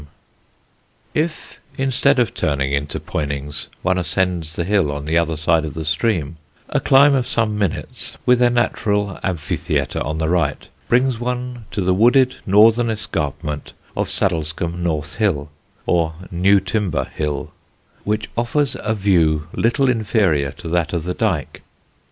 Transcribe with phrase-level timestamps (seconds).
[0.01, 0.13] [Sidenote:
[1.13, 5.63] NEWTIMBER] If, instead of turning into Poynings, one ascends the hill on the other side
[5.63, 6.37] of the stream,
[6.69, 11.81] a climb of some minutes, with a natural amphitheatre on the right, brings one to
[11.81, 15.51] the wooded northern escarpment of Saddlescombe North Hill,
[15.85, 17.51] or Newtimber Hill,
[18.03, 21.61] which offers a view little inferior to that of the Dyke.